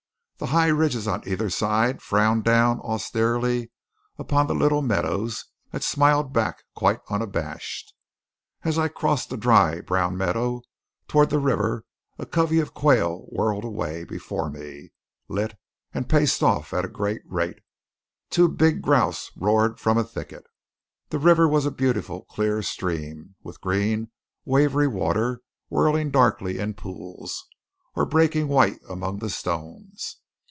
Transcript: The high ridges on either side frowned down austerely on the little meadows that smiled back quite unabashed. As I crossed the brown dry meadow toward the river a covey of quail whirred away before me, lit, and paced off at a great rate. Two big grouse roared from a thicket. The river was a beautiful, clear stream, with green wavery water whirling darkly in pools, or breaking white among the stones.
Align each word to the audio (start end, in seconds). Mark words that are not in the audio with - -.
The 0.43 0.47
high 0.47 0.69
ridges 0.69 1.07
on 1.07 1.21
either 1.27 1.51
side 1.51 2.01
frowned 2.01 2.43
down 2.45 2.79
austerely 2.79 3.69
on 4.17 4.47
the 4.47 4.55
little 4.55 4.81
meadows 4.81 5.45
that 5.69 5.83
smiled 5.83 6.33
back 6.33 6.63
quite 6.75 6.97
unabashed. 7.11 7.93
As 8.63 8.79
I 8.79 8.87
crossed 8.87 9.29
the 9.29 9.37
brown 9.37 9.83
dry 9.85 10.09
meadow 10.09 10.63
toward 11.07 11.29
the 11.29 11.37
river 11.37 11.85
a 12.17 12.25
covey 12.25 12.59
of 12.59 12.73
quail 12.73 13.27
whirred 13.29 13.63
away 13.63 14.03
before 14.03 14.49
me, 14.49 14.89
lit, 15.27 15.55
and 15.93 16.09
paced 16.09 16.41
off 16.41 16.73
at 16.73 16.85
a 16.85 16.89
great 16.89 17.21
rate. 17.27 17.59
Two 18.31 18.47
big 18.49 18.81
grouse 18.81 19.29
roared 19.35 19.79
from 19.79 19.99
a 19.99 20.03
thicket. 20.03 20.45
The 21.09 21.19
river 21.19 21.47
was 21.47 21.67
a 21.67 21.71
beautiful, 21.71 22.23
clear 22.23 22.63
stream, 22.63 23.35
with 23.43 23.61
green 23.61 24.09
wavery 24.43 24.87
water 24.87 25.41
whirling 25.69 26.09
darkly 26.09 26.57
in 26.57 26.73
pools, 26.73 27.45
or 27.95 28.07
breaking 28.07 28.47
white 28.47 28.79
among 28.89 29.19
the 29.19 29.29
stones. 29.29 30.17